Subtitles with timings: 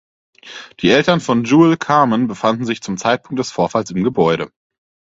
[0.79, 4.49] Die Eltern von Jewel Carmen befanden sich zum Zeitpunkt des Vorfalls im Gebäude.